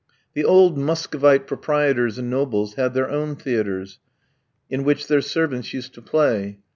[0.33, 3.99] The old Muscovite proprietors and nobles had their own theatres,
[4.67, 6.57] in which their servants used to play.